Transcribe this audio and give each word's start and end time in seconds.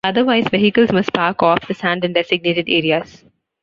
Otherwise, 0.03 0.47
vehicles 0.49 0.91
must 0.91 1.13
park 1.13 1.43
off 1.43 1.67
the 1.67 1.75
sand 1.75 2.03
in 2.03 2.11
designated 2.11 2.65
areas. 2.67 3.23